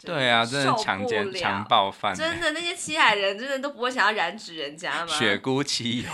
[0.00, 5.08] 对啊，真的强奸强暴犯，真的那些七海人真的都不会想要染指人家吗？
[5.08, 6.08] 雪姑七友。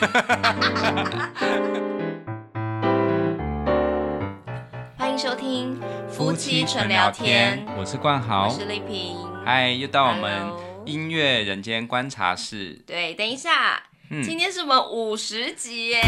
[4.98, 9.16] 欢迎收听夫妻纯聊天，我是冠豪，我是丽萍，
[9.46, 10.52] 嗨，又到我们
[10.84, 12.82] 音乐人间观察室。
[12.86, 16.02] 对，等一下，嗯、今天是我们五十集耶！
[16.02, 16.04] 耶！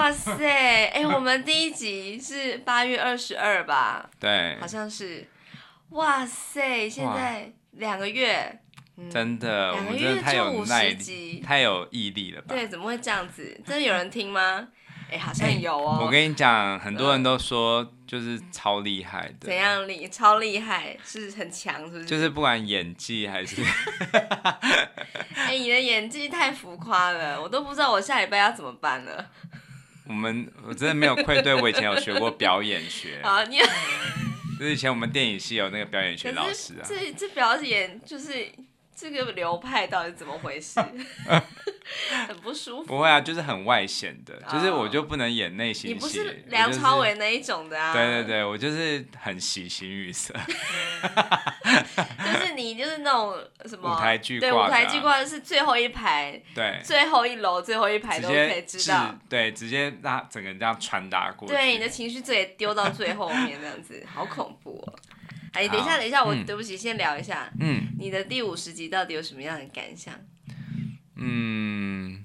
[0.00, 0.32] 哇塞，
[0.88, 4.08] 哎、欸，我们第一集是八月二十二吧？
[4.18, 5.28] 对，好像是。
[5.90, 8.58] 哇塞，现在两个月，
[8.96, 12.46] 嗯、真的，我们真的太有耐力，太有毅力了吧？
[12.48, 13.60] 对，怎么会这样子？
[13.66, 14.68] 真的有人听吗？
[15.10, 15.98] 哎、欸，好像有哦。
[16.00, 19.48] 我跟你讲，很多人都说就是超厉害的。
[19.48, 20.08] 怎样厉？
[20.08, 22.06] 超厉害，是很强，是不是？
[22.06, 23.60] 就是不管演技还是。
[25.34, 29.30] 哎、欸，你的演技太浮夸了，我都不知道我下礼拜要怎么办了。
[30.10, 33.20] 我们我真的没有愧对我以前有学过表演学。
[33.22, 33.58] 啊，你。
[34.58, 36.82] 就是以前我们电影系有那个表演学老师啊。
[36.84, 38.50] 这这表演就是
[39.00, 40.80] 这个流派到底怎么回事？
[42.28, 42.84] 很不舒服。
[42.86, 45.94] 不会啊，就是很外显的，就是我就不能演内心戏。
[45.94, 47.92] 你不是梁朝伟那一种的啊？
[47.92, 50.32] 对对对，我就是很喜形于色。
[52.24, 61.54] 就是你就是那种什么舞台剧挂，对舞台剧挂的是最后一排，对最后一楼最后一排都可以知道，对，直接让整个人这样传达过去。
[61.54, 64.94] 对，你的情绪直接丢到最后面这样子，好恐怖哦！
[65.52, 70.14] 哎，等一下，等一下，我对不起，先聊一下，嗯，你的第五十集到底有什么样的感想？
[71.16, 72.24] 嗯，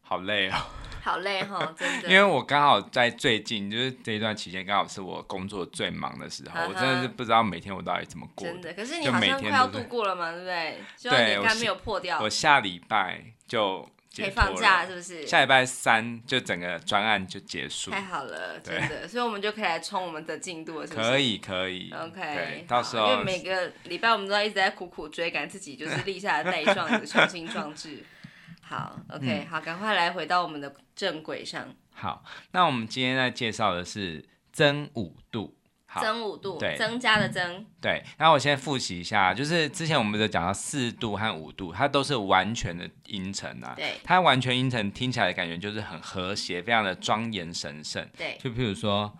[0.00, 0.56] 好累哦。
[1.02, 2.10] 好累哈， 真的。
[2.10, 8.46] 因为我刚好在最近，就是这一段期间，刚好是我工作最忙的时候，我真的是不知道每天我到底怎么过。
[8.46, 10.78] 真的，可是你好像快要度过了嘛，对不对？
[11.02, 12.20] 对，应该没有破掉。
[12.20, 15.26] 我下礼拜就可以放假，是不是？
[15.26, 17.90] 下礼拜三就整个专案就结束。
[17.92, 21.08] 太好了，真的，所以我们就可以来冲我们的进度了，是不是？
[21.08, 21.92] 可以，可以。
[21.92, 28.04] OK，到时候因为每个礼拜我们都要一直在苦苦追赶自己，就是立下的带状的雄心壮志。
[28.60, 31.74] 好，OK，、嗯、好，赶快来回到我们的正轨上。
[31.92, 35.56] 好，那我们今天在介绍的是增五度。
[35.92, 37.66] 好，增五度，对，增加的增。
[37.80, 43.74] 对，那我先复习一下，就是之前我们有讲到四度和五度，它都是完全的音程啊。
[43.76, 48.08] 对，它完全音程听起来的感觉就是很和谐，非常的庄严神圣。
[48.16, 49.12] 对，就譬如说，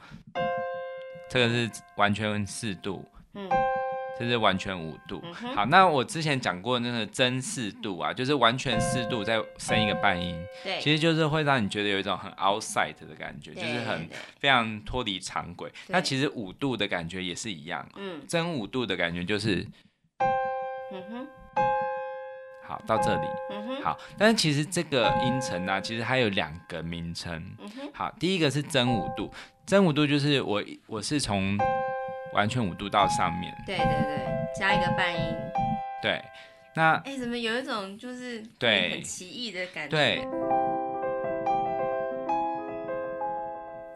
[1.29, 3.05] 这个是完全四度。
[3.35, 3.49] 嗯。
[4.21, 14.07] 这是完全五度，嗯、好，那我之前讲过那个真四度啊，就是完全四度再升一个半音，对，其实就是会让你觉得有一种很 outside 的感觉，就是很
[14.39, 15.73] 非常脱离常轨。
[15.87, 19.67] 那其实五度的感觉也是一样，嗯，真五度的感觉就是，
[20.93, 21.27] 嗯哼，
[22.69, 27.43] 好，到这里，嗯哼，好，但是其实这个音程呢、啊，其实它有两个名称，
[27.95, 29.33] 好，第一个是真五度，
[29.65, 31.57] 真五度就是我我是从。
[32.35, 34.27] 完全五度到上面，对对对，
[34.59, 35.37] 加一个半音，
[36.03, 36.23] 对，
[36.75, 39.97] 那哎、欸，怎么有一种就是对很奇异的感觉？
[39.97, 40.27] 对，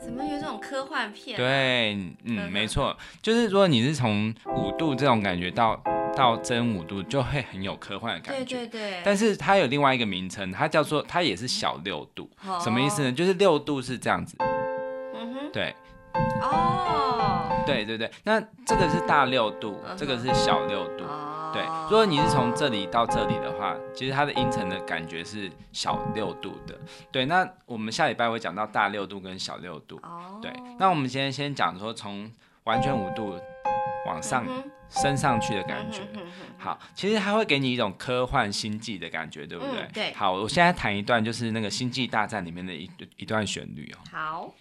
[0.00, 1.38] 怎么有一种科幻片、啊？
[1.38, 5.80] 对，嗯，没错，就是如果你是从五度这种感觉到
[6.14, 8.56] 到真五度，就会很有科幻的感觉。
[8.56, 9.00] 对对对。
[9.04, 13.12] 但是它有另外一个名称，它叫做它也是小六度，哦、什么意思呢？
[13.12, 14.36] 就是六度是这样子，
[15.14, 15.74] 嗯哼，对。
[16.42, 17.13] 哦，
[17.66, 21.04] 对对对，那这个是大六度，这个是小六度。
[21.52, 26.76] 对，如果你是从这里到这里的话，其实它的音程的感觉是小六度的。
[27.12, 30.00] 对，那我们下礼拜会讲到大六度跟小六度。
[30.42, 32.28] 对，那我们今天先讲说从
[32.64, 33.38] 完全五度
[34.08, 34.44] 往上
[34.88, 36.00] 升上去的感觉。
[36.58, 39.88] 好，其实它会给你一种科幻星际的感觉，对不对？
[39.94, 40.12] 对。
[40.14, 43.98] 好，我现在弹一段，就是那个《星际大战》里面的一一段旋律哦。
[44.10, 44.54] 好。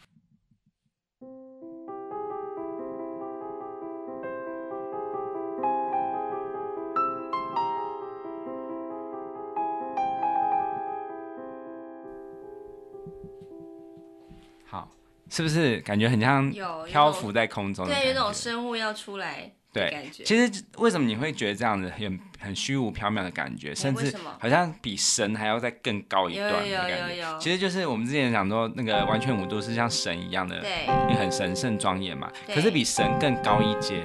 [15.33, 16.47] 是不是感觉很像
[16.85, 17.87] 漂浮在空中？
[17.87, 19.51] 对，有那种生物要出来。
[19.73, 27.37] 对，其实为什么你会觉得这样子很很虚无缥缈的感觉，甚至好像比神还要再更高一段的感觉？
[27.39, 32.29] 其实就是我们之前讲说那个完全五度是像神一样的，对，也很神圣庄严嘛。
[32.53, 34.03] 可是比神更高一阶，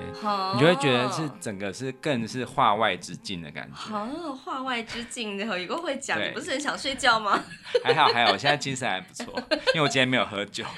[0.54, 3.74] 你就会觉得是整个是更是化外之境的感觉。
[3.74, 4.06] 好，
[4.36, 7.42] 化外之境，然后有个会讲，你不是很想睡觉吗？
[7.82, 9.34] 还好还好，我现在精神还不错，
[9.74, 10.64] 因为我今天没有喝酒。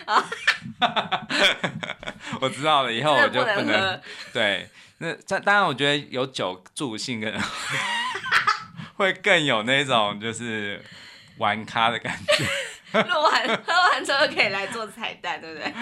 [2.40, 4.00] 我知道了，以后我就不能
[4.32, 4.68] 对。
[5.00, 7.40] 那这当然，我觉得有酒助兴，可能
[8.96, 10.84] 会更有那种就是
[11.38, 12.44] 玩咖的感觉。
[12.92, 15.72] 录完喝完之后可以来做彩蛋，对不对？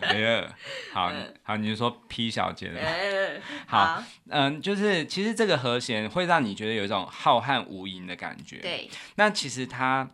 [0.00, 0.48] 哎呀，
[0.92, 2.80] 好好，你就说 P 小姐的。
[2.80, 8.56] 嗯、好，嗯，就是其实这个和弦会让你觉得有一种浩瀚无垠的感觉。
[8.56, 10.08] 对，那其实它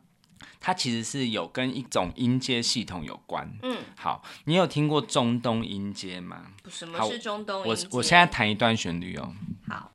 [0.61, 3.51] 它其实是有跟一种音阶系统有关。
[3.63, 6.53] 嗯，好，你有听过中东音阶吗？
[6.69, 7.89] 什么是中东音阶？
[7.91, 9.35] 我我现在弹一段旋律哦。
[9.69, 9.93] 好。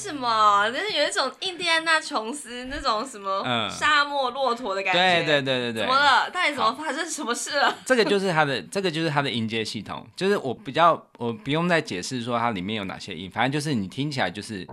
[0.00, 0.70] 什么？
[0.70, 4.98] 就是有一种印第安纳琼斯那种什么沙漠骆驼的感觉。
[4.98, 5.82] 对对对对对。
[5.82, 6.30] 怎么了？
[6.30, 7.76] 到底怎么发生什么事了？
[7.84, 10.06] 这个就是它的，这个就是它的音阶系统。
[10.16, 14.66] 就是我比较，我不用再解释说它里面有哪些音，反正就是你听起来就是，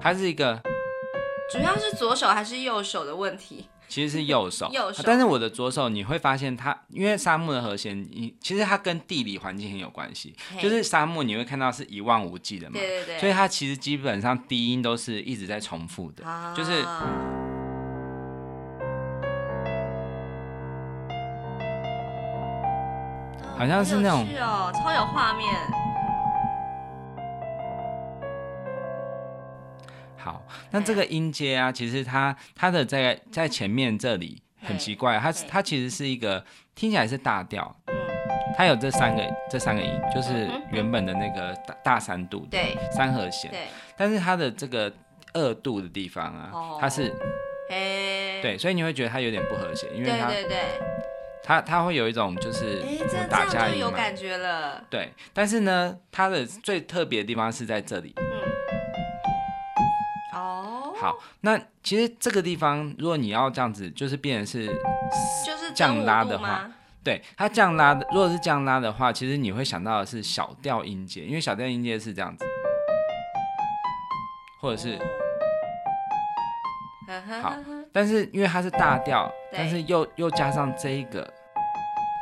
[0.00, 0.58] 它是一个。
[1.50, 3.68] 主要是左手还是右手的问题？
[3.92, 5.02] 其实是右手，右手。
[5.04, 10.34] 但是我的左手你会发现它，因为沙漠的和弦，你其实它跟地理环境很有关系。
[10.58, 13.18] 就是沙漠你会看到是一望无际的嘛，对对对。
[13.18, 16.82] 所以它其实基本上低音都是一直在重复的，啊、就是，
[23.58, 25.54] 好像是那种，哦，超有画面。
[30.22, 30.40] 好，
[30.70, 36.44] 那这个音阶啊，其实它它的在在前面这里很奇怪，它它其实是一个
[36.76, 37.74] 听起来是大调，
[38.56, 42.58] 它有这三个这三个音，就是原本的那个大大三度的
[42.92, 43.52] 三和弦，
[43.96, 44.92] 但是它的这个
[45.32, 47.12] 二度的地方啊，它是，
[47.68, 50.58] 对，所以你会觉得它有点不和谐，因为它对对对，
[51.42, 52.80] 它它会有一种就是
[53.28, 58.14] 打架音嘛，有感觉了，对，但是呢，它的最特别的地方是在这里。
[61.02, 64.68] 好，那其实这个地方，如果你要这样子，就是变成是，
[65.44, 66.70] 就是降拉的话，
[67.02, 72.44] 对，它降拉的，如果是降拉的话，其实你会想到的是小调音阶，因为小调音阶是这样子，
[74.60, 74.96] 或者是，
[77.42, 77.56] 好，
[77.92, 81.28] 但是因为它是大调，但是又又加上这一个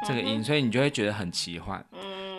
[0.06, 1.84] 这个音，所以你就会觉得很奇幻。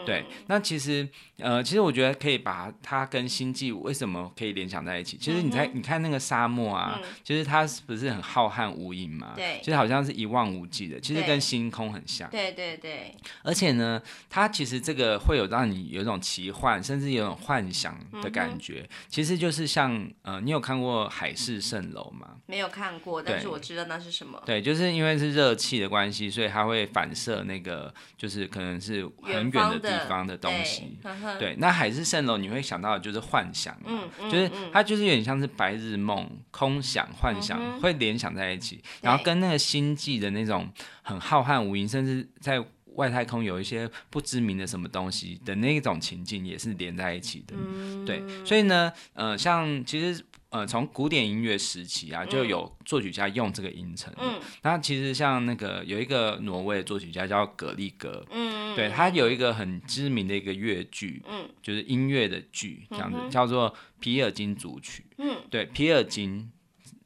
[0.05, 1.07] 对，那其实，
[1.37, 5.17] 呃，其实我觉得可以把它跟星际为什么可以联想在一起？
[5.17, 9.33] 其实你在你看那个沙漠啊，嗯、其实它是不是很浩瀚无垠嘛？
[9.35, 12.29] 对，其实好像是一望无际的，其实跟星空很像。
[12.29, 13.15] 对对对。
[13.43, 18.87] 而且呢，它其实这个会有让你有一种奇幻，甚至有种幻想的感觉。
[18.89, 22.37] 嗯、其实就是像，呃，你有看过海市蜃楼吗？
[22.47, 24.41] 没有看过，但是我知道那是什么。
[24.45, 29.90] 对，就是因为是热气的关系，所以它会反射那个，就是可能是很远的。
[29.99, 31.37] 地方的东西，对，呵呵。
[31.37, 40.69] 对，那海市蜃楼你会想到的就是幻想，嗯，嗯就是它就是有点像是白日梦、空想、幻想，嗯、会联想在一起，然后跟那个星际的那种
[41.01, 42.63] 很浩瀚无垠，甚至在
[42.95, 50.23] 外太空有一些不知名的什么东西的那种情境也是连在一起的，嗯、对，所以呢，呃，像其实。
[50.51, 54.13] 呃，从古典音乐时期啊，就有作曲家用这个音程。
[54.19, 63.71] 嗯，那其实像那个有一个挪威的作曲家叫格力格，嗯，对，他有一个很知名的一个乐剧，嗯，就是音乐的剧这样子，嗯、叫做
[64.01, 65.05] 《皮尔金组曲》。
[65.19, 66.51] 嗯，对，皮尔金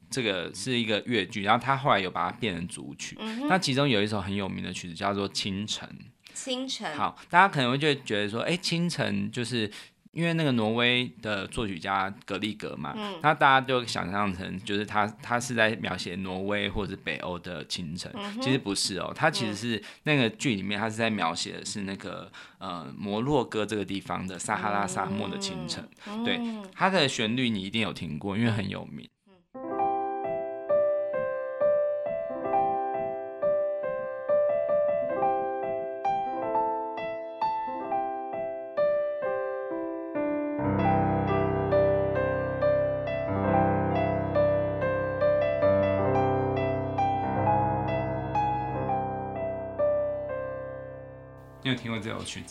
[0.10, 3.16] 这个是一个乐剧，然后他后来有把它变成组曲。
[3.20, 5.88] 嗯、那其中有一首很有名的曲子叫做《清晨》。
[6.34, 6.98] 清晨。
[6.98, 9.70] 好，大家可能会就会觉得说，哎，清晨就是。
[10.16, 26.40] 因为那个挪威的作曲家格里格嘛，嗯、那大家就想象成就是他他是在描写挪威或者是北欧的清晨，嗯、其实不是哦，他其实是那个剧里面他是在描写的是那个呃摩洛哥这个地方的撒哈拉沙漠的清晨，嗯、对，
[26.74, 29.06] 它的旋律你一定有听过，因为很有名。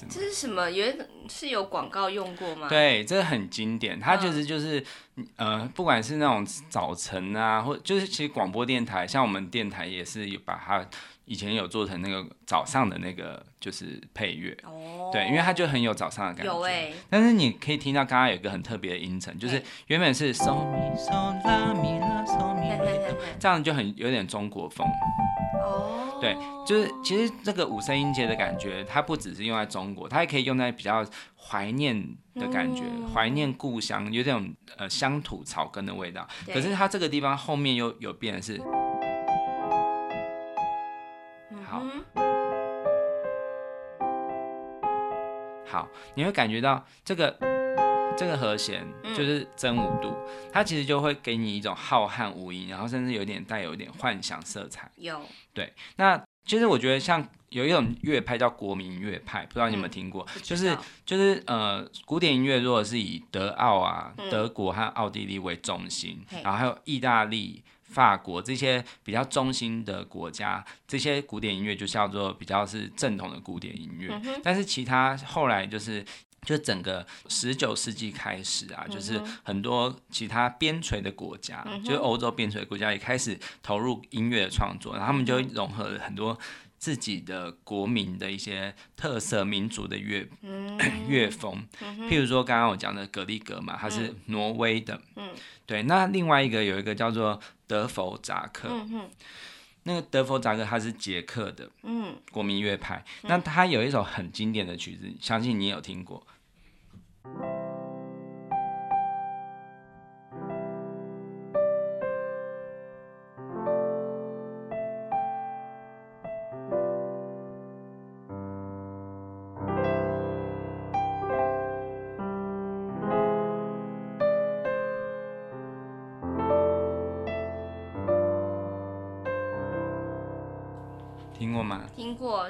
[0.08, 0.20] 这？
[0.20, 0.70] 是什么？
[0.70, 0.86] 有
[1.28, 2.68] 是有广告用过吗？
[2.68, 3.98] 对，这个很经典。
[3.98, 4.78] 它其实就是，
[5.16, 10.86] 嗯、呃，不管是那种早晨啊，或就是其实广播电台，像我们电台也是有把它
[11.24, 14.56] 以前有做成那个早上的那个就是配乐。
[14.64, 15.10] 哦。
[15.12, 16.52] 对，因为它就很有早上的感觉。
[16.52, 16.94] 有哎、欸。
[17.08, 21.12] 但是你可以听到刚刚有一个很特别的音程，就是原本是嗦咪嗦
[21.44, 22.70] 拉咪拉嗦咪
[23.38, 24.86] 这样就很有点中国风。
[25.62, 31.04] 哦，对，就是其实这个五声音阶的感觉，它不只是用在中国，它也可以用在比较
[31.36, 36.26] 怀念的感觉，怀、嗯、念故乡，有这种呃乡土草根的味道。
[36.46, 38.60] 可是它这个地方后面又有变的是，
[41.66, 41.82] 好，
[45.66, 47.36] 好，你会感觉到这个
[48.16, 54.90] 这个和弦就是真五度，嗯，它其实就会给你一种浩瀚无垠，然后甚至有点带有一点幻想色彩。
[54.96, 55.20] 有，
[55.52, 60.26] 对，那其实我觉得像有一种乐派叫国民乐派，不知道你有没有听过？
[60.34, 67.62] 嗯，就是就是呃，古典音乐如果是以德奥啊、嗯、德国和奥地利为中心，然后还有意大利。
[67.86, 74.08] 法国这些比较中心的国家，这些古典音乐就叫做比较是正统的古典音乐。
[74.24, 76.04] 嗯、但是其他后来就是，
[76.44, 86.38] 就整个十九世纪开始啊、嗯，就是很多其他边陲的国家，嗯、就是欧洲边陲的国家也开始投入音乐的创作，然后他们就融合了很多
[86.78, 92.08] 自己的国民的一些特色民族的乐、嗯、 乐风、嗯。
[92.08, 95.00] 譬如说刚刚我讲的格里格嘛，它是挪威的。
[95.16, 95.30] 嗯。
[95.66, 99.08] 对，那另外一个有一个叫做德弗扎克，嗯，
[99.84, 106.26] 那个德弗扎克他是捷克的，嗯，国民乐派，嗯，那他有一首很经典的曲子，相信你有听过。
[107.24, 107.53] 听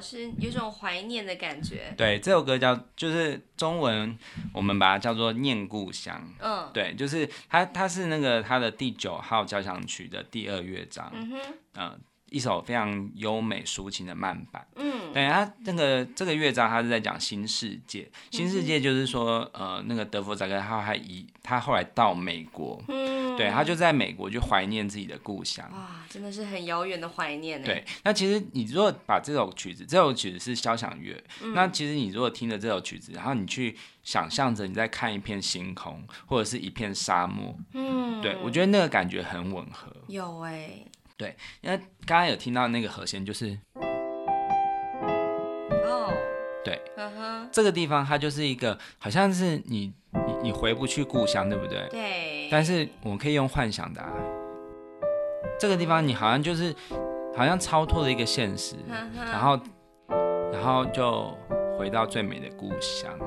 [0.05, 1.95] 是有种怀念的感觉。
[1.97, 4.17] 对，这首歌叫，就是中文，
[4.53, 6.15] 我们把它叫做《念故乡》。
[6.39, 11.11] 嗯，对，就是它，它是那个它的第九号交响曲的第二乐章。
[11.15, 11.39] 嗯哼，
[11.79, 12.01] 嗯。
[12.31, 23.04] 一首非常优美抒情的慢板，嗯，对，它那个这个乐章，它是在讲新世界，新世界就是说，呃，那个德弗札克他还移，他后来到美国，嗯，
[23.37, 27.63] 对，他就在美国就怀念自己的故乡，哇，真的是很遥远的怀念。
[27.63, 40.87] 对，那其实你如果把这首曲子，这首曲子是交响乐，嗯，那其实你如果听着这首曲子，然后你去想象着你在看一片星空或者是一片沙漠，嗯，对，我觉得那个感觉很吻合，有哎，欸。
[41.17, 43.57] 对，因为刚刚有听到那个和弦，就是
[46.97, 47.05] 对，
[47.51, 51.89] 这个地方它就是一个，好像是你你你回不去故乡，对不对？
[51.91, 52.49] 对。
[52.51, 54.13] 但是我们可以用幻想的啊，
[55.59, 56.75] 这个地方你好像就是
[57.35, 58.77] 好像超脱了一个现实，
[59.15, 59.59] 然后
[60.53, 61.37] 然后就
[61.79, 63.19] 回到最美的故乡。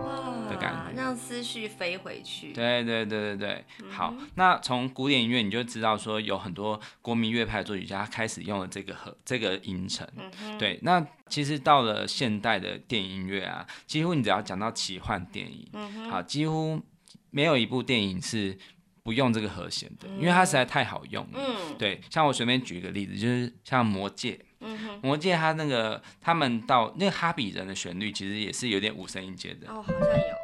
[0.48, 2.54] 的感觉，让思绪飞回去。
[2.54, 4.13] 对对对对对，嗯、好。
[4.36, 10.58] 那从古典音乐你就知道说，有很多国民乐派作曲家开始用了这个和这个音程、嗯。
[10.58, 10.80] 对。
[10.84, 16.82] 那其实到了现代的电影音乐啊，几乎你只要讲到奇幻电影、嗯，好，几乎
[17.30, 18.58] 没有一部电影是
[19.04, 21.39] 不用这个和弦的，因为它实在太好用了。
[21.39, 21.77] 嗯。
[21.77, 24.32] 对，像我随便举一个例子，就是像《魔戒》。
[24.60, 29.68] 嗯哼，魔戒他那个他们到那个哈比人的旋律，其实也是有点五声音阶的。
[29.70, 30.36] 哦，好像有。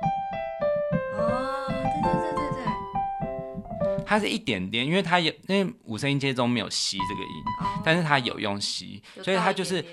[1.17, 4.03] 哦，对对对对对。
[4.05, 9.83] 它是一点点，因为它有，因为五声音阶中没有西这个音，哦、但是它有用西，所以它就是，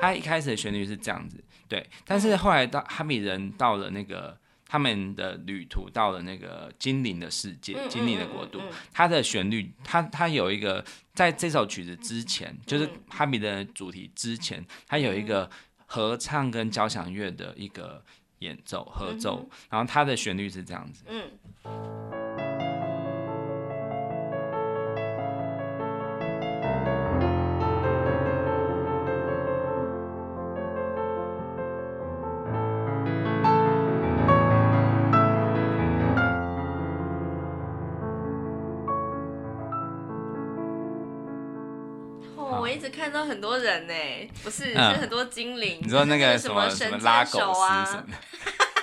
[0.00, 1.86] 它一开始的旋律是这样子，对。
[2.06, 4.38] 但是后来到哈比人到了那个。
[4.68, 8.60] 他们的旅途到了那个精灵的世界，精灵的国度。
[8.92, 10.84] 它的旋律，它它有一个，
[11.14, 15.50] 在这首曲子之前，就是哈比的主题之前，它有一个
[15.86, 18.04] 合唱跟交响乐的一个
[18.40, 21.02] 演奏合奏，然后它的旋律是这样子。
[21.64, 22.27] 看
[43.38, 43.94] 很多人呢，
[44.42, 45.78] 不是，嗯、是很多精灵。
[45.80, 48.04] 你说那个 什么什么拉狗啊？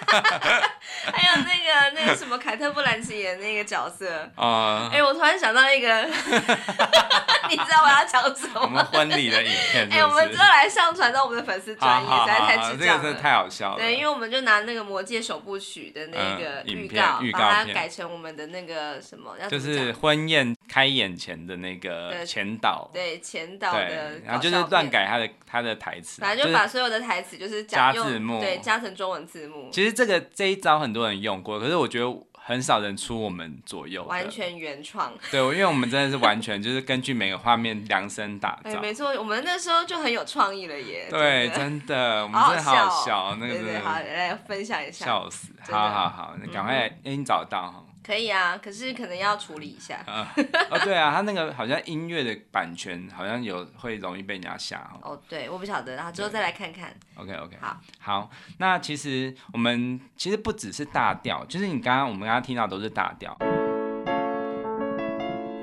[1.14, 4.90] 还有那个那个什么凯特·布兰奇演那个角色啊！
[4.92, 6.04] 哎、uh, 欸，我突然想到一个，
[7.50, 8.62] 你知道我要讲什么？
[8.62, 9.88] 我们婚礼的影片。
[9.92, 12.78] 哎、欸，我们之后来上传到我们的粉丝专页，实在太智障了。
[12.78, 13.78] 这个真的太好笑了。
[13.78, 19.36] 对，因为我们就拿那个《魔戒》首部曲的那个预告、嗯，把它改成我们的那个什么？
[19.50, 22.90] 就是婚宴开演前的那个前导。
[22.94, 24.20] 对，前导的。
[24.26, 26.22] 然后就是乱改他的他的台词。
[26.22, 29.70] 反正就把所有的台词就是加字幕，对，加成中文字幕。
[29.72, 35.14] 其实这个这一招很多人用过，可是我觉得很少人出我们左右，完全原创。
[35.30, 38.80] 对，因为我们真的是完全就是根据每个画面量身打造。
[38.80, 41.08] 没错，我们那时候就很有创意了耶。
[41.10, 43.80] 对，真的，我们真的好好笑，那个真的。
[43.82, 45.06] 好，来分享一下。
[45.06, 45.54] 笑死！
[45.70, 47.85] 好好好，你赶快，哎，你找得到哈？
[48.06, 49.96] 可以啊，可是可能要处理一下。
[50.06, 50.32] 啊、
[50.70, 56.96] 哦，对啊，他那个好像音乐的版权好像有会容易被人家下哦，对，我不晓得，然后之后再来看看。
[57.16, 63.36] OK OK，好，好，那其实我们其实不只是大调，就是你刚刚我们刚刚听到都是大调，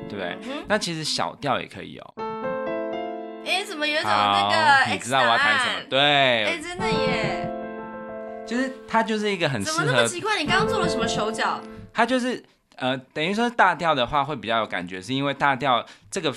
[0.09, 0.37] 对不对？
[0.43, 2.15] 嗯、那其实小调也可以哦。
[3.47, 4.93] 哎，怎么有一种那个？
[4.93, 5.81] 你知道我要弹什么？
[5.89, 6.01] 对，
[6.45, 7.49] 哎，真的耶。
[8.45, 9.77] 就是它就是一个很适合。
[9.79, 10.41] 怎么那么奇怪？
[10.41, 11.61] 你刚刚做了什么手脚？
[11.93, 12.43] 它就是
[12.77, 16.35] 呃，等于说大调的话会比较有感觉，是因为大调这个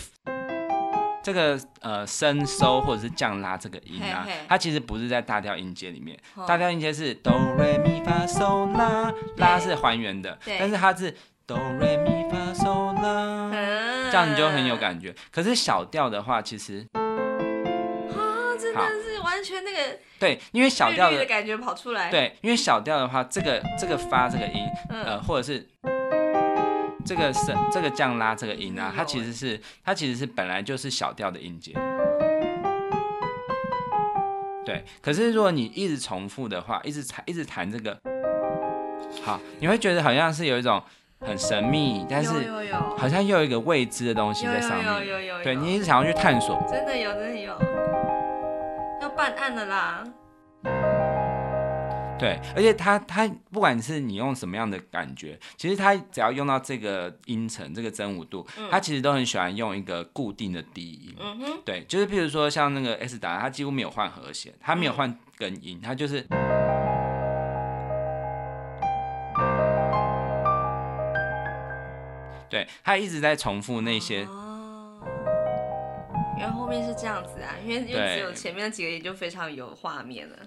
[1.23, 11.15] 这个呃升收或者是降拉这个音啊，它其实不是在大调音阶里面，哦、大调音阶是哆来咪发嗦拉，拉是还原的，但是它是
[11.47, 15.15] 哆来咪发嗦拉，嗯、这样你就很有感觉。
[15.31, 16.85] 可是小调的话，其实
[19.45, 19.77] 全那个。
[20.19, 22.09] 对，因为小调的，的感觉跑出来。
[22.09, 25.67] 对，因为小调的话，这个这个发这个音，嗯、呃，或者是
[27.05, 31.73] 这个升这个降拉这个音啊，它其实是它其实是本来就是小调的音阶。
[34.65, 37.95] 对，可是如果你一直重复的话，一直弹一直弹这个，
[39.23, 40.81] 好，你会觉得好像是有一种
[41.19, 42.31] 很神秘，但是
[42.97, 44.85] 好像又有一个未知的东西在上面。
[44.85, 45.43] 有有有有有有。
[45.43, 46.65] 对，你一直想要去探索。
[46.67, 47.74] 真的有，真的有。
[49.15, 50.03] 办案了啦！
[52.17, 61.15] 对，而且他他不管是你用什么样的感觉，其实他只要用到这个音程，这个真五度，嗯、他其实都很喜欢用一个固定的低音。
[61.19, 66.37] 嗯哼，对，就是譬如说像那个 S 打，他几乎没有换和弦，他没有换根音，他就是，嗯、
[72.49, 74.25] 对，他一直在重复那些。
[76.35, 80.37] 哦原来后面是这样子啊，因为因为只有前面那几个也就非常有画面了。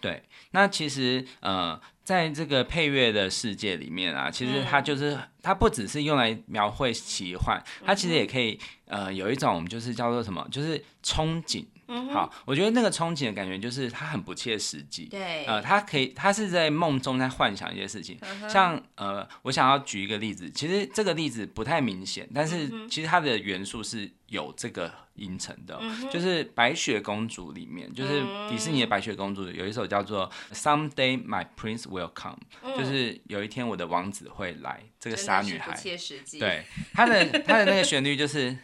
[0.00, 11.64] 对，那其实呃，在这个配乐的世界里面啊，其实它就是、嗯、它不只是用来描绘奇幻，它其实也可以呃有一种就是叫做什么，就是憧憬。
[11.88, 15.06] 嗯、好，我觉得那个憧憬的感觉就是它很不切实际。
[15.06, 18.18] 对，呃，他可以，他是在梦中在幻想一些事情。
[18.22, 34.82] 嗯、像呃，我想要举一个例子，其实这个例子不太明显，但是其实它的元素是有这个音程的，嗯、就是《白雪公主》里面，就是迪士尼的《白雪公主》有一首叫做《Someday My Prince Will Come》，嗯、就是有一天我的王子会来。
[34.98, 38.56] 这个傻女孩，切实际对，她的她的那个旋律就是。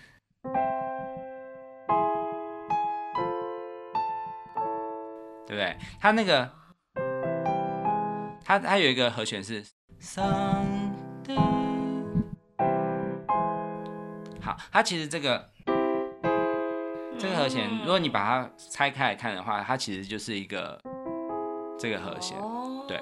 [5.51, 5.77] 对不对？
[6.01, 6.49] 它那个，
[8.45, 9.65] 它它有一个和弦是
[10.01, 11.35] Sunday，
[14.41, 15.51] 好，它其实这个
[17.19, 20.81] 这个和弦，如果你把它拆开来看的话，它其实就是一个
[21.77, 22.37] 这个和弦，
[22.87, 23.01] 对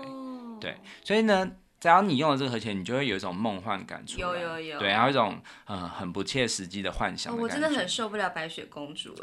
[0.58, 1.50] 对，所以呢。
[1.80, 7.40] 只要你用了这个和弦，你就会有一种梦幻感出来，有有有，对，然后一种呃很不切实际的幻想的。
[7.40, 9.14] 我真的很受不了白雪公主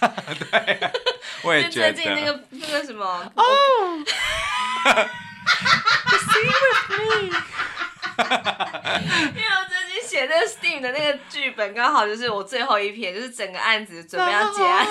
[0.00, 0.90] 哎， 对，
[1.42, 1.92] 我也觉得。
[1.92, 3.44] 最近那个那个什么哦
[6.18, 7.36] ，Sing with me，
[9.34, 14.86] 因为我最近写那个 Steam 的那个剧本，刚好就是我最后一篇，就是整个案子准备要结案。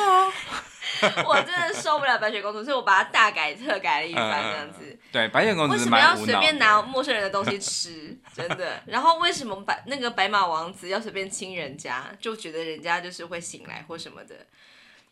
[1.26, 4.80] 我真的受不了白雪公主，所以我把它大改特改了一番，这样子。
[4.82, 8.16] 嗯、对，白雪公主为什么要随便拿陌生人的东西吃？
[8.36, 8.80] 真的。
[8.86, 14.36] 然后为什么白那个白马王子要随便亲人家，就觉得人家就是会醒来或什么的？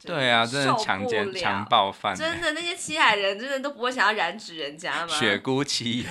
[0.03, 2.15] 对啊，真的强奸强暴犯。
[2.15, 5.07] 真的，那些七海人真的都不会想要染指人家吗？
[5.07, 6.09] 雪姑七友。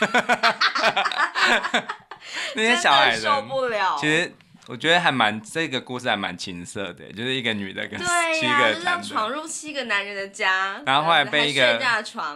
[2.54, 3.96] 那些小孩受不了。
[4.00, 4.32] 其实。
[4.68, 11.82] 我觉得还蛮这个故事还蛮情色的，就是一个女的跟七个男闯入七个男人的家，然后后来被一个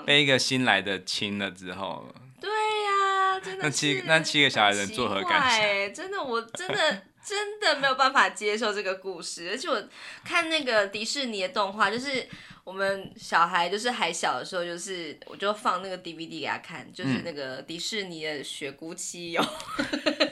[0.04, 2.04] 被一个新来的亲了之后，
[2.40, 5.94] 对呀，真的那七那七个小孩人作何感想？
[5.94, 9.89] 真的，我真的真的没有办法接受这个故事，而且我
[10.25, 12.29] 看那个迪士尼的动画，就是。
[12.67, 19.41] 我们小孩就是还小的时候，就是我就放那个 DVD 给他看，就是那个迪士尼的《雪姑七友》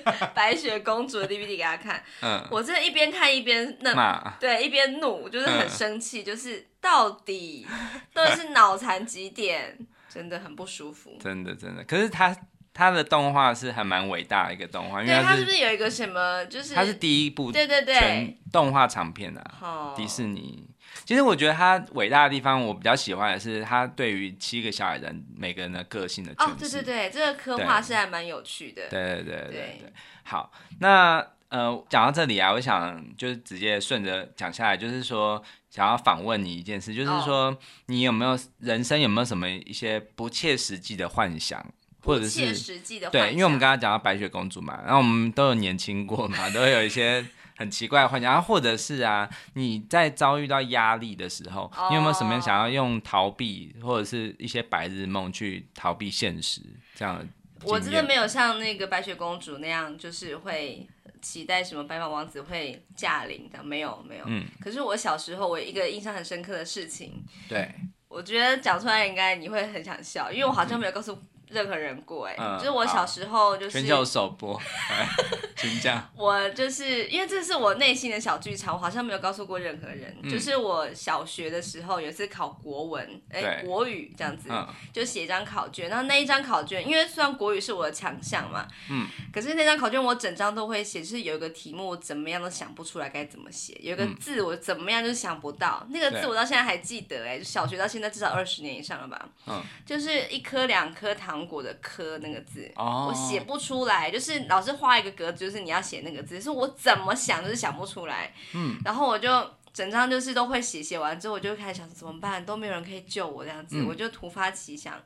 [0.33, 2.03] 《白雪公主》的 DVD 给他看。
[2.23, 7.65] 嗯，我真的一边看一边那对，一边怒，就是很生气，嗯、就是到底
[8.13, 9.79] 到底是脑残几点，
[10.09, 11.17] 真的很不舒服。
[11.21, 12.37] 真的真的，可是他
[12.75, 20.69] 他的动画是还蛮伟大的一个动画，因为他是，是不是有一个什么，就是他是第一部对对对全动画长片啊，哦、迪士尼。
[21.05, 26.51] 其实我觉得他伟大的地方，我比较喜欢的是他对于七个小矮人每个人的个性的诠释。
[26.53, 28.83] 哦，对对对，这个刻画是还蛮有趣的。
[28.89, 29.93] 对对对对对，对。
[30.23, 37.57] 好，那呃讲到这里啊，我想就是直接顺着讲下来，就是说想要访问你一件事，就是说
[37.87, 41.65] 你有没有人生有没有什么一些不切实际的幻想，
[42.05, 47.25] 或者是实际的对，因为我们刚刚讲到白雪公主嘛，然后我们都有年轻过嘛，都会有一些
[47.57, 56.61] 很奇怪的幻想，然后或者是啊，你在遭遇到压力的时候，你有没有什么想要用逃避或者是一些白日梦去逃避现实
[56.95, 57.27] 这样的？
[57.65, 60.87] 我真的没有像那个白雪公主那样，就是会
[61.23, 64.25] 期待什么白马王子会驾临的，没有没有。
[64.27, 64.45] 嗯。
[64.61, 67.25] 可是我小时候，我一个印象很深刻的事情。
[67.49, 67.75] 对。
[68.09, 71.19] 我觉得讲出来应该你会很想笑，因为我好像没有告诉。
[71.55, 74.61] 任何人过哎、嗯，就是我小时候就是全球首播，
[75.57, 76.05] 请讲。
[76.17, 80.29] 我就是因为这是我内心的小剧场，我好像没有告诉过任何人、嗯。
[80.29, 85.89] 就是我小学的时候有一次考国文，哎、欸，国语这样子，嗯、就写一张考卷。
[85.89, 101.44] 然后那一张考卷，因为虽然国语是我的强项嘛，嗯，可是那张考卷我整张都会写，就是有一个题目我怎么样都想不出来该怎么写，有一个字我怎么样都想不到，嗯、那个字我到现在还记得哎，就小学到现在至少二十年以上了吧，嗯，就是一颗两颗糖。
[101.47, 103.09] 果的科那个字，oh.
[103.09, 108.33] 我写不出来，就是老师画一个格子，就是你要写那个字，是我怎么想都是想不出来。
[108.55, 109.29] 嗯，然后我就
[109.73, 115.01] 整张就是都会写，写完之后我就开始想怎么办，都没有人可以救我这样子，嗯、我就突发奇想，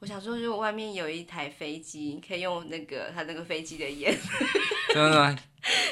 [0.00, 4.16] 我想说如果外面有一台飞机，可以用那个他那个飞机的烟，
[4.92, 5.38] 真的，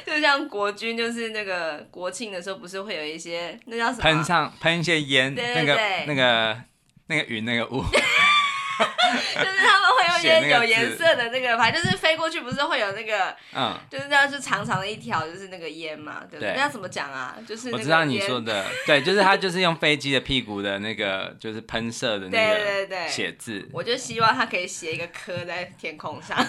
[0.06, 5.74] 就像国军就是那个国庆的时候，不是会有一些那叫什么喷上喷一些烟，那个
[6.06, 6.60] 那个
[7.06, 7.82] 那个云那个雾。
[9.34, 16.54] 就是他们会用一些有颜色的那个牌，就是飞过去不是会有那个，嗯，就是那样是长长的一条，就是那个烟嘛，对不对？
[16.54, 17.36] 那要怎么讲啊？
[17.46, 23.68] 就是我知道你说的，对，就是他就是用飞机的屁股的那个，就是喷射的那个，对对对，写字。
[23.72, 26.36] 我就希望他可以写一个科在天空上。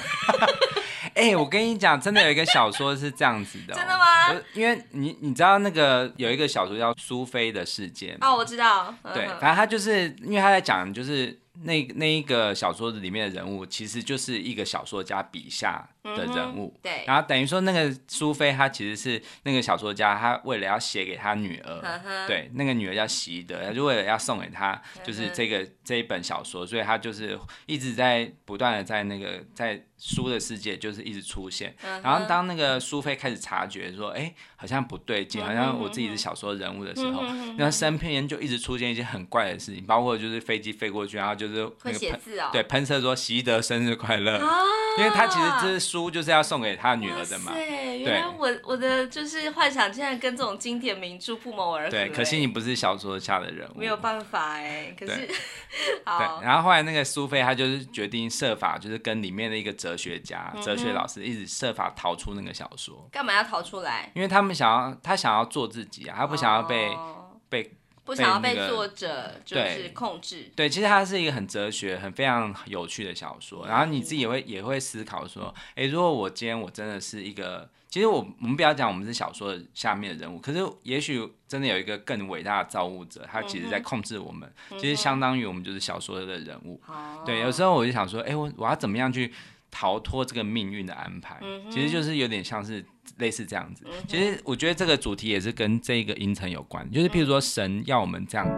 [1.15, 4.41] 哎、欸，我跟你讲，真的有一个小说是这样子的、喔，真的吗？
[4.53, 8.93] 因为你你知道那个有一个小说叫苏菲的世界哦，我知道。
[9.13, 11.37] 对，反正他就是因为他在讲就是。
[11.63, 16.73] 那那一个小说里面的人物，其实就是一个小说家笔下的人物。
[16.75, 17.03] 嗯、对。
[17.05, 31.75] 然后等于说，那个苏菲她其实是那个小说家，她为了要写给她女儿、嗯，对，那个女儿叫席德，她就为了要送给她，就是这个、嗯、这一本小说，所以她就是一直在不断的在那个在书的世界就是一直出现。
[31.83, 37.21] 嗯、然后当那个苏菲开始察觉说，哎，好像不对劲、嗯，好像我自己是小说人物的时候，
[37.57, 41.43] 那、嗯、身边就一直出现一些很怪的事情，包括就是飞机飞过去，然后就。
[41.43, 44.61] 就是会写字哦，对，喷射说席德生日快乐、啊，
[44.97, 47.51] 因为他其实这书就是要送给他女儿的嘛。
[47.53, 51.91] 对，原来我我的就是幻想竟然跟这种经典名著不谋而合。
[51.91, 54.95] 对，可惜你不是小说下的人物，没有办法哎。
[54.99, 55.29] 可是，
[56.03, 63.07] 好对，然后后来那个苏菲，她就是决定设法，就是跟里面的一个哲学家、嗯、哲学老师一直设法逃出那个小说。
[63.11, 64.11] 干嘛要逃出来？
[64.15, 67.71] 因为他们想要，他想要做自己啊，他不想要被、哦、被。
[68.05, 70.51] 不想要被作者就是控制。
[70.55, 73.65] 对，对，其实它是一个很哲学、很非常有趣的小说。
[73.67, 86.81] 然后你自己也会也会思考说，哎，如果我今天我真的是一个，其实我我们不要讲我们是小说的下面的人物，可是也许真的有一个更伟大的造物者，他其实在控制我们，其实相当于我们就是小说的人物。
[87.25, 89.33] 对，有时候我就想说，哎，我我要怎么样去
[89.71, 91.39] 逃脱这个命运的安排？
[91.71, 92.85] 其实就是有点像是。
[93.17, 98.53] 类似这样子，其实我觉得这个主题也是跟这个音程有关，就是譬如说神要我们这样子，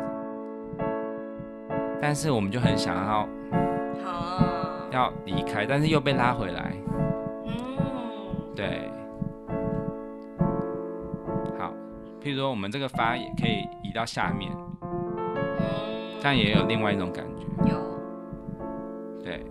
[2.01, 3.27] 但是我们就很想要，
[4.03, 6.73] 好，要离开，但是又被拉回来，
[7.45, 7.53] 嗯，
[8.55, 8.89] 对，
[11.59, 11.73] 好，
[12.21, 14.51] 譬如说我们这个发也可以移到下面，
[16.21, 17.77] 这样也有另外一种感觉，有，
[19.23, 19.45] 对，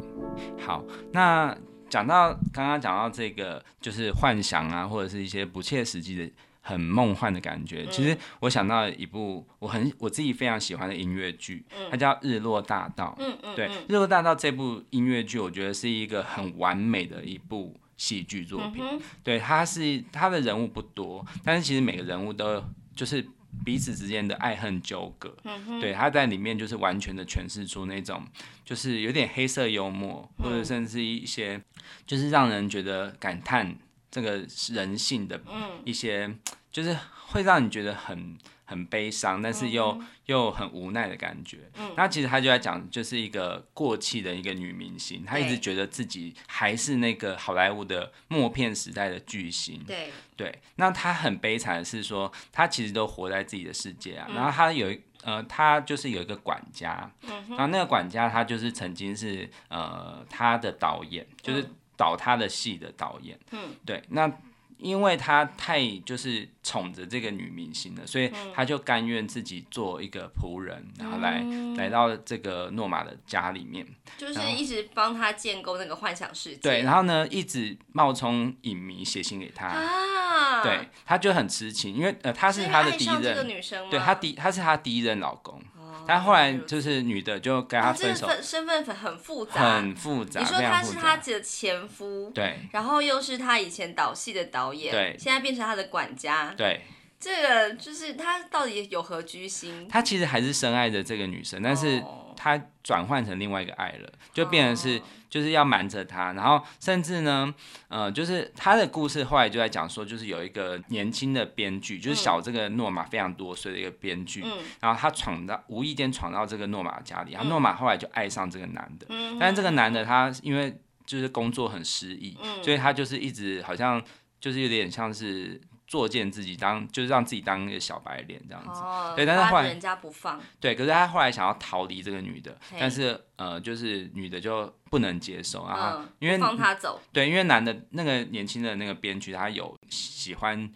[0.58, 1.56] 好，那。
[1.94, 6.28] 讲到刚刚讲到这个，就是幻想啊，或者是一些不切实际的、
[6.60, 7.86] 很梦幻的感觉。
[7.86, 13.16] 其实我想到一部我很我自己非常喜欢的音乐剧，它叫《日落大道》。
[13.22, 18.82] 嗯嗯，对，《日落大道》这部音乐剧，我觉得是一个很完美的一部戏剧作品。
[19.22, 22.60] 对，它是它的人物不多，但是其实每个人物都
[22.96, 23.24] 就是。
[23.62, 28.26] 彼此之间的爱恨纠葛，嗯，对，他在里面就是完全的诠释出那种，
[28.64, 31.60] 就是有点黑色幽默，或者甚至一些，
[32.06, 33.76] 就是让人觉得感叹
[34.10, 35.40] 这个人性的
[35.84, 36.34] 一些，
[36.72, 36.96] 就是
[37.28, 38.38] 会让你觉得很。
[38.64, 41.70] 很悲伤，但是又、嗯、又很无奈的感觉。
[41.78, 49.82] 嗯，那其实他就在讲，就是一个过气的一个女明星，她一直觉得自己还是那个好莱坞的默片时代的巨星。
[49.86, 54.26] 对对，那她很悲惨的是说，她其实都活在自己的世界啊。
[54.30, 63.38] 嗯、然后她有呃，她就是有一个管家，嗯，然后那个管家他就是曾经是呃她的导演，就是导她的戏的导演。
[63.50, 64.30] 嗯，对，那。
[64.78, 73.86] 因为他太就是宠着这个女明星了，所以他就甘愿自己做一个仆人，然后来、嗯、来到这个诺玛的家里面，
[74.18, 76.60] 就是一直帮他建构那个幻想世界。
[76.60, 83.46] 对，然后呢，一直冒充影迷写信给他，啊、对，他就很痴情，因为呃，他是他的第一任
[83.90, 85.60] 对他第他是他第一任老公。
[86.06, 90.40] 但后来就是女的就跟他分手，身份很复杂，很复杂。
[90.40, 96.82] 你说他是他的前夫，对，然后又是他以前导戏的导演，对，现在变成他的管家，对，
[97.18, 99.88] 这个就是他到底有何居心？
[99.88, 102.02] 他其实还是深爱着这个女生，但是
[102.36, 105.00] 他转换成另外一个爱了，就变成是。
[105.30, 107.52] 就是要瞒着他，然后甚至呢，
[107.88, 124.00] 呃，就是他的故事后来就在讲说，就是有一个年轻的编剧，就是小这个诺玛非常多岁的一个编剧，嗯、然后他闯到无意间闯到这个诺玛家里，然后诺玛后来就爱上这个男的，嗯、但是这个男的他因为就是工作很失意，嗯、所以他就是一直好像
[124.38, 125.60] 就是有点像是。
[125.86, 140.68] 作践自己当，就是让自己当一个小白脸这样子，哦、对，但是后来人家不放，对，可是他后来想要逃离这个女的，但是呃，就是女的就不能接受啊，嗯、因为放他走，对，因为男的那个年轻的那个编剧，他有喜欢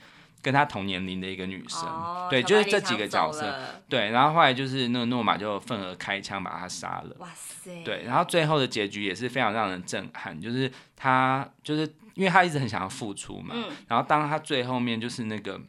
[0.43, 11.91] 跟他同年龄的一个女生，哦、对，就是这几个角色，对，然后后来就是那个诺玛就愤而开枪把他杀了，哇塞，对，然后最后的结局也是非常让人震撼，就是他就是。
[12.19, 15.61] 因为他一直很想要付出嘛，嗯、然后当他最后面就是那个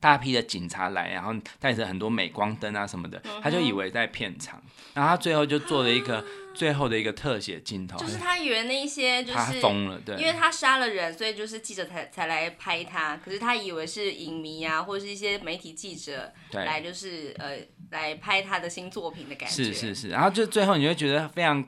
[0.00, 4.60] 大批的警察来，然后带着很多镁光灯啊什么的，嗯、他就以为在片场，
[4.94, 6.24] 然后他最后就做了一个
[6.54, 17.58] 最后的一个特写镜头，就是他以为那一些就是他疯了，对，因为他杀了人，所以就是记者才才来拍他，可是他以为是影迷啊或者是一些媒体记者来就是呃
[17.90, 21.62] 来拍他的新作品的感觉，是是是，然后就最后你会觉得非常。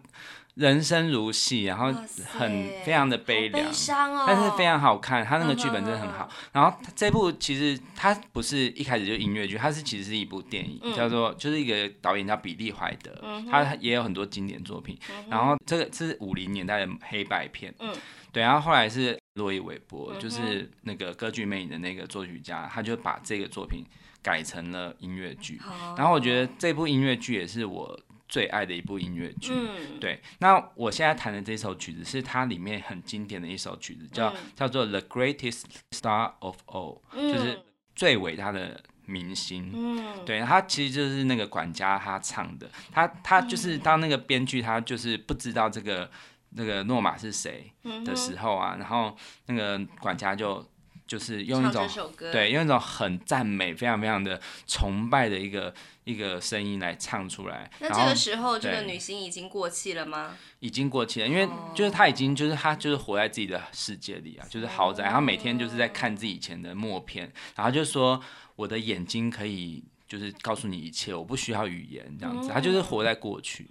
[0.55, 1.93] 人生如戏，然后
[2.31, 5.25] 很非常的悲凉，哦、但是非常好看。
[5.25, 6.29] 他那个剧本真的很好。
[6.31, 14.97] 嗯、然后这部其实它不是一开始就音乐剧，它是其实是一部电影，嗯、叫做就是一个导演叫比利怀德，嗯、他也有很多经典作品。
[15.11, 17.93] 嗯、然后这个是五零年代的黑白片，嗯、
[18.31, 18.40] 对。
[18.40, 23.85] 然后后来是洛伊韦伯，嗯、就是那个歌剧魅影的那个作曲家，他就把这个作品
[24.23, 25.61] 改成了音乐剧。
[25.67, 27.99] 嗯、然后我觉得这部音乐剧也是我。
[28.35, 30.20] 最爱的一部音乐剧，嗯、对。
[30.40, 37.62] 那我现在弹的这首曲子是它里面很经典的一首曲子，叫、嗯、叫做《The Greatest Star of All》，嗯、就是
[37.94, 39.70] 最伟大的明星。
[39.73, 40.40] 嗯，对。
[40.40, 46.11] 他其实就是那个管家他唱的，他他就是当那个编剧他就是不知道这个
[46.57, 47.73] 那个诺玛是谁
[48.05, 49.16] 的时候啊，然后
[49.47, 50.68] 那个管家就。
[51.07, 51.88] 就是用一种
[52.33, 55.73] 对，用一种很赞美、非常非常的崇拜的一个
[56.05, 57.71] 一个声音来唱出来。
[57.81, 60.37] 那这个时候，这个女星已经过气了吗？
[60.61, 68.21] 已经过气了，因为就是她已经就是她就是活在自己的世界里啊，就是豪宅，然后每天就是在看自己以前的默片，然后就说
[68.57, 73.69] 我的眼睛可以就是告诉你一切，我不需要语言这样子，她就是活在过去。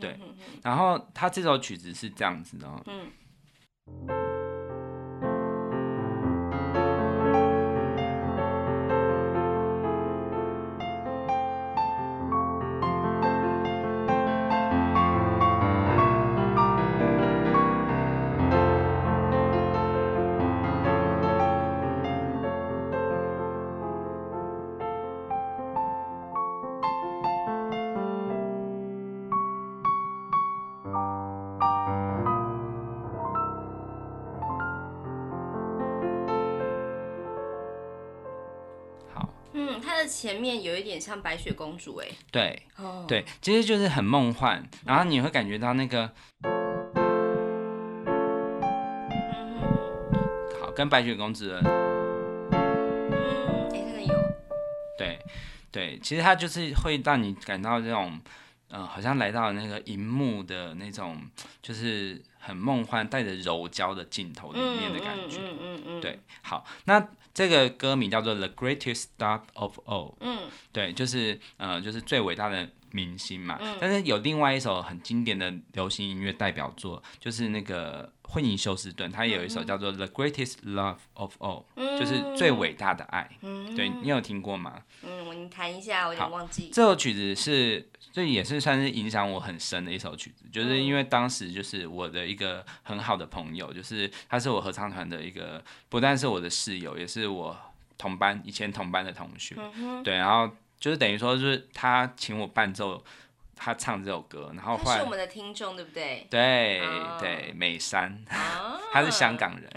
[0.00, 0.18] 对，
[0.62, 2.66] 然后她这首曲子是这样子的。
[2.86, 4.31] 嗯。
[40.06, 46.10] 前面有一点像白雪公主哎，对，哦、对，其实就是很梦幻，然后你会感觉到那个，
[46.42, 46.52] 嗯、
[50.60, 51.60] 好，跟白雪公主的，
[52.52, 54.14] 嗯，哎，真的有，
[54.98, 55.18] 对，
[55.70, 58.20] 对，其实它就是会让你感到这种，
[58.68, 61.20] 嗯、呃，好像来到那个荧幕的那种，
[61.62, 67.08] 就是很梦幻，带着柔焦的镜头里面的感觉，嗯嗯嗯，嗯，对，好，那。
[67.34, 73.58] 这个歌名叫做《The Greatest Star of All》，嗯，对，就是呃，就是最伟大的明星嘛。
[73.60, 83.28] 嗯，但是有另外一首很经典的流行音乐代表作，就是那个惠妮休斯顿，他也有一首叫做《The Greatest Love of All》，嗯，就是最伟大的爱。
[83.40, 84.82] 嗯，对，你有听过吗？
[85.02, 86.70] 嗯，你弹一下，我有点忘记。
[86.72, 87.88] 这首曲子是。
[88.12, 97.56] 这也是算是影响我很深的一首曲子，就是因为当时就是我的一个很好的朋友，就是他是我合唱团的一个，不但是我的室友，也是我
[97.96, 103.00] 同班以前同班的同学，嗯、哼对，然后就是等于说就是他请我伴奏
[103.54, 106.26] 他唱这首歌，然后后是我们的听众对不对？
[106.28, 108.24] 对、哦、对，美山。
[108.92, 109.70] 他是香港人。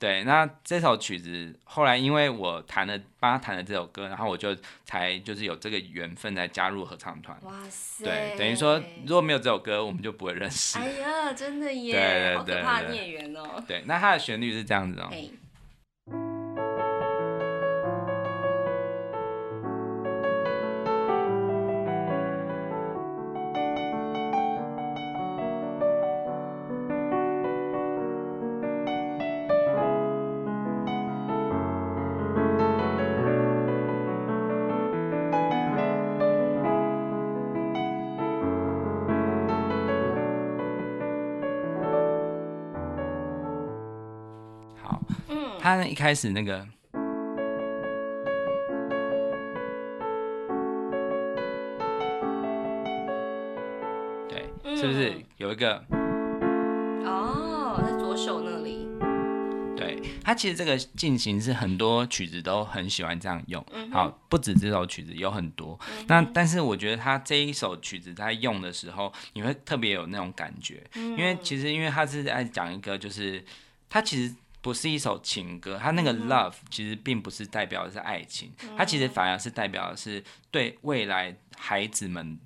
[0.00, 4.52] 对，那这首曲子后来因为我弹了，帮他弹了这首歌，然后我就
[4.84, 7.38] 才就是有这个缘分来加入合唱团。
[7.44, 8.04] 哇塞！
[8.04, 10.76] 对，等于说如果没有这首歌，我们就不会认识。
[10.76, 11.92] 哎呀，真的耶！
[11.92, 13.62] 对对对，好可怕的孽缘哦。
[13.68, 15.08] 对，那它的旋律是这样子哦。
[45.76, 46.66] 他一开始那个，
[54.28, 55.84] 对，是不是有一个？
[57.04, 58.88] 哦，在左手那里。
[59.76, 63.62] 对，他其实这个进行是很多曲子都很喜欢这样用。
[63.92, 65.78] 好，不止这首曲子有很多。
[66.06, 73.44] 那但是我觉得他这一首曲子在用的时候，你会特别有那种感觉，因为其实因为他是在讲一个，就是
[73.90, 74.34] 他其实。
[74.60, 82.38] 不是一首情歌，它那个 love 其实并不是代表的是爱情，它其实反而是代表的是对未来孩子们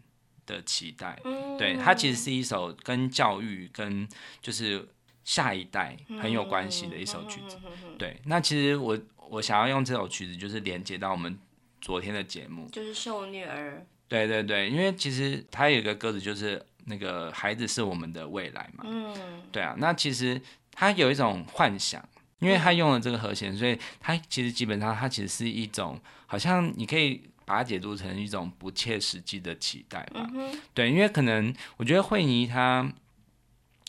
[0.44, 1.18] 的期待。
[1.58, 4.06] 对，它其实是一首跟教育跟
[4.42, 4.86] 就是
[5.24, 7.56] 下一代很有关系的一首曲子。
[7.98, 8.98] 对，那其实我
[9.30, 11.38] 我想要用这首曲子就是连接到我们
[11.80, 13.86] 昨天的节目，就是受虐儿。
[14.06, 18.84] 对对对，因为其实它有一个歌词就是那个孩子是我们的未来嘛。
[18.86, 20.38] 嗯，对啊，那其实。
[20.72, 22.02] 他有一种幻想，
[22.38, 30.28] 因为他用了这个和弦，所以他其实基本上，他其实是一种，好像你可以把它解读成一种不切实际的期待吧。
[30.34, 32.90] 嗯、对，因为可能我觉得慧妮她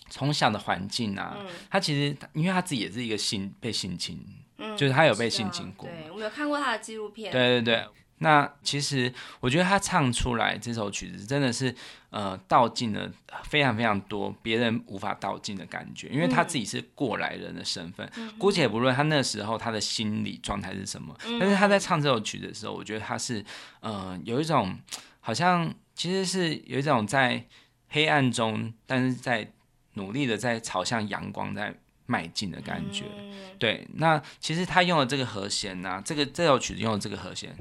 [0.09, 1.37] 从小的环境啊，
[1.69, 4.19] 她、嗯、其实因为她自己也是一个性被性侵，
[4.57, 5.87] 嗯、就是她有被性侵过。
[5.89, 7.31] 对，我没有看过她的纪录片。
[7.31, 7.85] 对对对。
[8.23, 11.75] 那其实我觉得他唱出来这首曲子真的是，
[12.09, 13.11] 呃，道尽了
[13.43, 23.43] 非常非常多别人无法道尽的感觉，因为他自己是过来人的身份，嗯、姑且不论他那时候他的心理状态是什么，嗯、但是他在唱这首曲子的时候，我觉得他是，
[23.81, 24.73] 呃，有一种
[25.19, 27.45] 好像其实是有一种在
[27.89, 29.51] 黑暗中，但是在
[29.95, 33.03] 努力的在朝向阳光在迈进的感觉。
[33.17, 37.53] 嗯、对，那其实他用了这个和弦呐、啊，这个这首曲子用了这个和弦。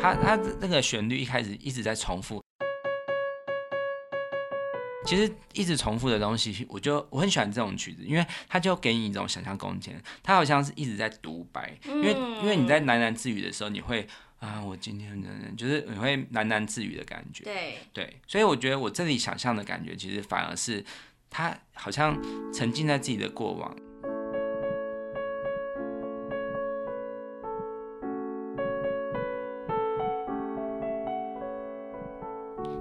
[0.00, 2.42] 他他那个旋律一开始一直在重复，
[5.04, 10.02] 其实一直重复的东西，我就我很喜欢这种曲子，因为它就给你一种想象空间。
[10.22, 14.06] 它好像是一直在独白，因为因为你在喃喃自语的时候，你会
[14.38, 15.22] 啊，我今天
[15.54, 17.44] 就是你会喃喃自语的感觉。
[17.44, 20.82] 对对，所以我觉得我这里想象的感觉，其实反而是
[21.28, 22.16] 他好像
[22.54, 23.76] 沉浸在自己的过往。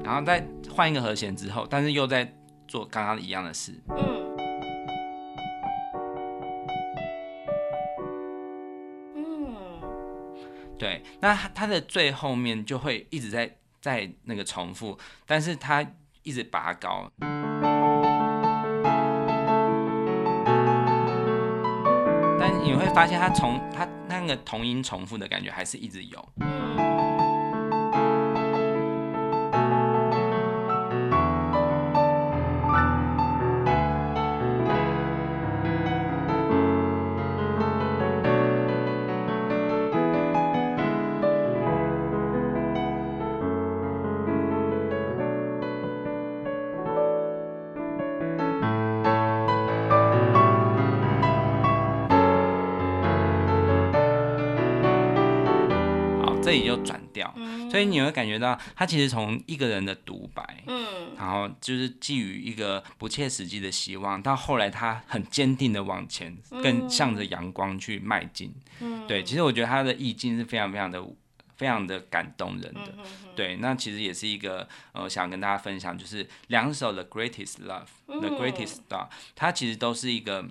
[0.10, 0.44] 然后再
[0.74, 2.34] 换一个和弦之后，但是又在
[2.68, 3.80] 做刚刚一样的事。
[3.90, 4.36] 嗯。
[9.16, 9.56] 嗯。
[10.80, 15.86] 对，那它的最后面就会一直在在那个重复，但是它
[16.24, 17.12] 一直拔高。
[22.40, 26.30] 但你会发现，它从它那个同音重复的感觉还是一直有。
[56.50, 57.32] 这里就转调，
[57.70, 71.00] 所以你会感觉到他其实从一个人的独白，嗯，然后就是寄予一个不切实际的希望，到后来他很坚定的往前，更向着阳光去迈进，嗯，对，其实我觉得他的意境是非常非常的
[71.56, 72.96] 非常的感动人的，
[73.36, 77.86] 对，那其实也是一个呃，想跟大家分享，就是两首《The Greatest Love》，
[78.20, 80.50] 《The Greatest Star》，它其实都是一个。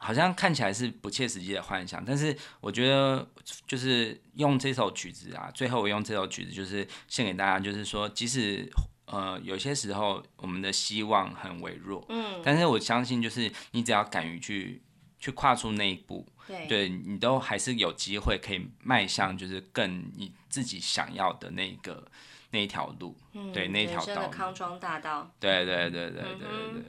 [0.00, 3.26] 好像看起来是不切实际的幻想，但是我觉得
[3.66, 8.70] 就是用这首曲子啊，最后我用这首曲子就是献给大家，就是说，即使
[9.06, 14.82] 呃有些时候我们的希望很微弱，嗯，但是我相信，就是你只要敢于去
[15.18, 22.06] 去跨出那一步，对，对你都还是有机会可以迈向就是更你自己想要的那个
[22.50, 23.16] 那一条路，
[23.52, 26.84] 对，那条道，康庄大道，对对对对对对。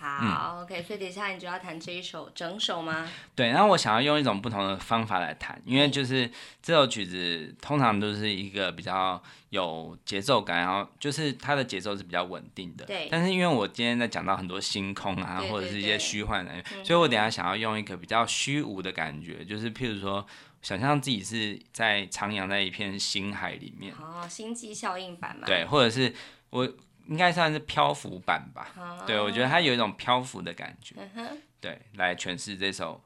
[0.00, 3.06] 好、嗯、，OK，所以等一下你就要弹这一首整首吗？
[3.36, 6.30] 对，然后我想要用一种不同的方法来弹，因为就是
[6.62, 12.86] 这首曲子通常都是一个比较有节奏感，然后就是它的节奏是比较稳定的。
[12.86, 13.08] 对。
[13.10, 20.26] 但是因为我今天在讲到很多星空啊，或者是一些虚幻的，嗯、所以我等一下想要用一个比较虚无的感觉，就是譬如说，
[20.62, 23.92] 想象自己是在徜徉在一片星海里面。
[24.00, 25.46] 哦，星际效应版嘛。
[25.46, 26.14] 对，或者是
[26.48, 26.66] 我。
[27.10, 33.04] 应该算是漂浮版吧，哦、对，我觉得它有一种漂浮的感觉，嗯、对，来诠释这首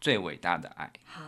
[0.00, 0.92] 最伟大的爱。
[1.06, 1.22] 好，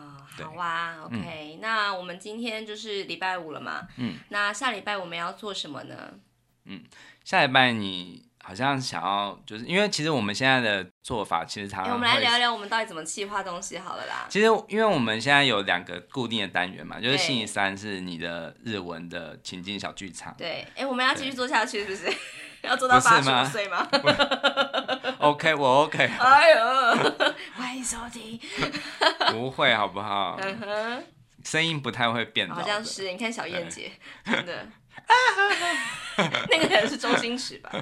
[0.45, 6.15] 好啊，OK，、嗯、那我们今天就是礼拜五了嘛，嗯，那下礼拜我们要做什么呢？
[6.65, 6.85] 嗯，
[7.25, 8.30] 下礼拜你。
[8.43, 14.27] 好像想要，就是因为其实我们现在的做法，其实常常、欸、我们来聊聊我们到底怎么企划东西好了啦。
[14.29, 20.35] 其实，因为我们现在有两个固定的单元嘛，就是星期三是你的日文的情境小剧场。
[20.37, 22.13] 对，哎、欸，我们要继续做下去，是不是？
[22.63, 23.89] 要做到八十五岁吗？
[25.19, 25.99] OK，我 OK。
[26.21, 27.13] 哎呦，
[27.55, 28.39] 欢迎收听。
[29.33, 30.39] 不会，好不好？
[30.43, 31.05] 嗯哼，
[31.45, 32.47] 声音不太会变。
[32.51, 33.93] 好像是，你看小燕姐，
[34.27, 34.67] 真的。
[36.51, 37.73] 那个人是周星驰吧？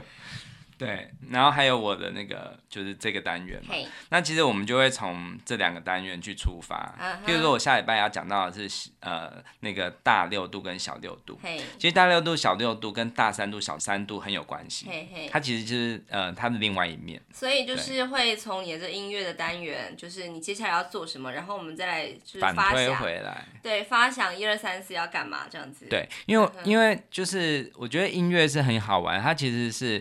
[0.78, 3.88] 对，然后还有我的那个就是这个单元嘛，Hey.
[4.10, 6.94] 那其实我们就会从这两个单元去出发。
[7.26, 7.42] 比如、uh.
[7.42, 11.36] 说我下礼拜要讲到的是呃那个大六度跟小六度。
[11.42, 11.60] Hey.
[11.78, 14.86] 其实大六度、小六度跟大三度、小三度很有关系。
[14.86, 15.28] Hey.
[15.28, 17.20] 它其实就是呃它的另外一面。
[17.32, 23.44] 所以就是会从你的这音乐的单元，就是你接下来要做什么，然后我们再来就是发想反推回来。
[23.60, 25.86] 对，发想一二三四要干嘛这样子。
[25.90, 26.52] 对，因为、uh.
[26.62, 30.00] 因为就是我觉得音乐是很好玩，它其实是。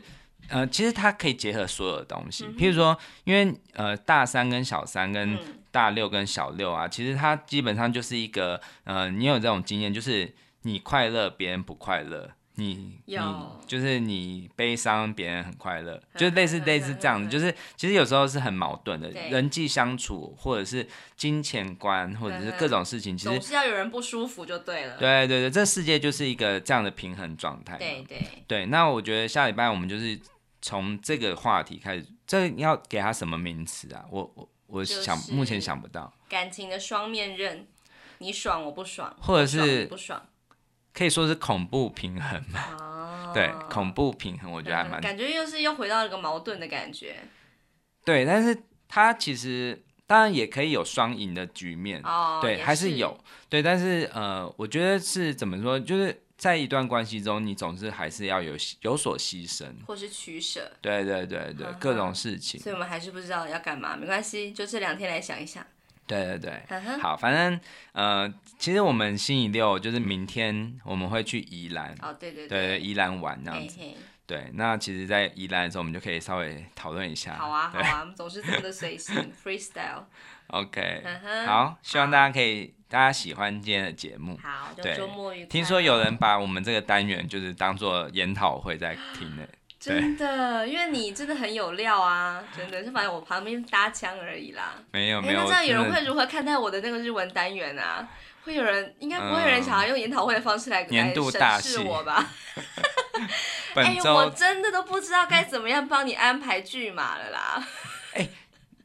[0.50, 5.38] 呃，其实它可以结合所有的东西，譬如说，因为呃大三跟小三跟
[5.72, 13.18] 大六跟小六啊，其实它基本上就是一个呃，你有这种经验，就是你快乐，别人不快乐，你你
[13.68, 24.98] 就是你悲伤，别人很快乐，就类似 类似这样子，就是其实有时候是很矛盾的，人际相处或者是金钱观或者是各种事情，其实总是要有人不舒服就对了。
[24.98, 27.78] 对对对，这世界就是一个这样的平衡状态。
[27.78, 30.18] 对对对，那我觉得下礼拜我们就是。
[30.68, 34.04] 从这个话题开始，这你要给他什么名词啊？
[34.12, 36.14] 我我我想目前想不到。
[36.28, 37.66] 感情的双面刃，
[38.18, 40.22] 你爽我不爽，或者是不爽，
[40.94, 42.76] 可以说是恐怖平衡嘛？
[42.82, 45.02] 哦、 对，恐怖平衡，我觉得还蛮、嗯。
[45.02, 47.16] 感觉又是又回到一个矛盾的感觉。
[48.04, 56.24] 对，但是他其实当然也可以有双赢的局面，哦、对，是还是有对，但是呃，我觉得是怎么说，就是。
[56.38, 60.72] 在一段关系中，你总是还是要有有所牺牲，或是取舍。
[60.82, 62.60] 对对对对，各种事情。
[62.60, 65.66] 所以我们还是不知道要干嘛，没关系，就这两天来想一想。
[66.06, 67.60] 对对对，好，反正
[67.92, 71.94] 呃，其实我们星期六就是明天我们会去宜兰。
[72.02, 73.76] 哦，对对对，对宜兰玩这样子。
[73.80, 77.36] 嘿嘿对，那其实，在宜兰的时候，我们就可以稍微讨论一下。
[77.36, 80.04] 好啊，好啊，我们总是这么的随性， freestyle。
[80.48, 81.04] OK，
[81.46, 84.40] 好，希望大家可以大家喜欢今天的节目。
[84.42, 85.46] 好，就周末愉快。
[85.48, 89.44] 听说有人把我们这个单元就是当做研讨会在听呢。
[89.80, 94.74] 真的，因为你真的很有料啊，真的，就反正我旁边搭腔而已啦。
[94.92, 95.42] 没有没有。
[95.42, 98.08] 那这样有人会如何看待我的那个日文单元啊？
[98.44, 102.26] 会有人应该不会有人想要用研讨会的方式来年度大戏我吧？
[103.76, 107.68] 哎，我真的都不知道该怎么样帮你安排剧码了啦。
[108.16, 108.28] 哎。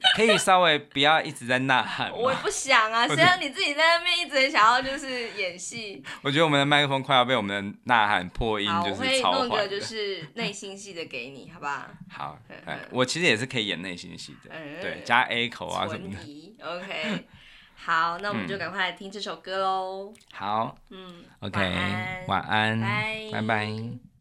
[0.17, 2.13] 可以稍微不要一直在呐喊。
[2.13, 6.03] 我也不想啊， 谁让你自己在那边一直想要就是演戏。
[6.23, 9.39] 我觉得我们的麦克风快要被我们的呐喊破音，就是超坏。
[9.39, 11.87] 我会弄个就是内心戏的给你，好不好？
[12.09, 12.39] 好，
[12.91, 14.51] 我其实也是可以演内心戏的，
[14.81, 16.55] 对，加 A 口啊什么的。
[16.63, 17.25] OK，
[17.75, 20.13] 好，那我们就赶快来听这首歌喽。
[20.33, 21.61] 好，嗯，OK，
[22.29, 22.81] 晚安，
[23.33, 24.12] 拜拜。